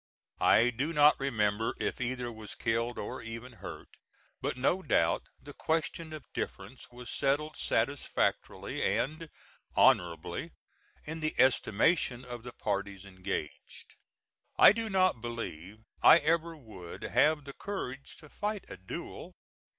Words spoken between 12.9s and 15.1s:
engaged. I do